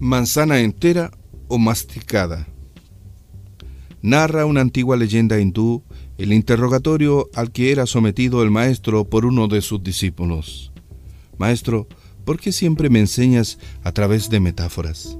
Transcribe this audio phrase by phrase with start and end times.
[0.00, 1.12] Manzana entera
[1.46, 2.48] o masticada.
[4.02, 5.84] Narra una antigua leyenda hindú
[6.18, 10.72] el interrogatorio al que era sometido el maestro por uno de sus discípulos.
[11.38, 11.86] Maestro,
[12.24, 15.16] ¿por qué siempre me enseñas a través de metáforas?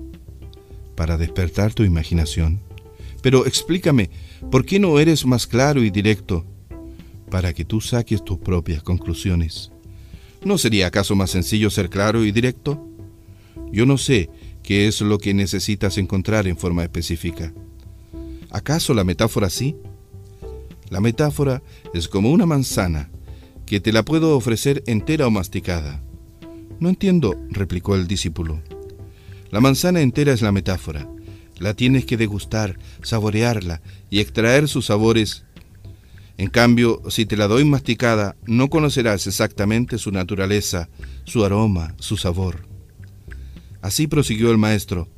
[0.97, 2.61] Para despertar tu imaginación.
[3.23, 4.11] Pero explícame,
[4.51, 6.45] ¿por qué no eres más claro y directo?
[7.31, 9.71] Para que tú saques tus propias conclusiones.
[10.45, 12.87] ¿No sería acaso más sencillo ser claro y directo?
[13.73, 14.31] Yo no sé
[14.65, 17.53] qué es lo que necesitas encontrar en forma específica.
[18.51, 19.77] ¿Acaso la metáfora sí?
[20.91, 23.11] La metáfora es como una manzana,
[23.67, 26.03] que te la puedo ofrecer entera o masticada.
[26.81, 28.63] No entiendo, replicó el discípulo.
[29.51, 31.09] La manzana entera es la metáfora.
[31.59, 35.45] La tienes que degustar, saborearla y extraer sus sabores.
[36.37, 40.89] En cambio, si te la doy masticada, no conocerás exactamente su naturaleza,
[41.25, 42.74] su aroma, su sabor.
[43.85, 45.09] Así prosiguió el maestro.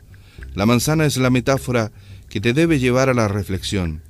[0.55, 1.93] La manzana es la metáfora
[2.29, 4.03] que te debe llevar a la reflexión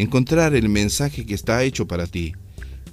[0.00, 2.32] encontrar el mensaje que está hecho para ti,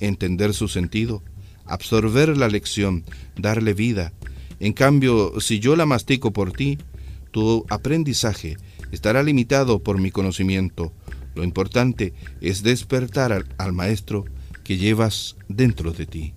[0.01, 1.23] entender su sentido,
[1.63, 3.05] absorber la lección,
[3.37, 4.11] darle vida.
[4.59, 6.77] En cambio, si yo la mastico por ti,
[7.31, 8.57] tu aprendizaje
[8.91, 10.91] estará limitado por mi conocimiento.
[11.33, 14.25] Lo importante es despertar al, al maestro
[14.65, 16.33] que llevas dentro de ti.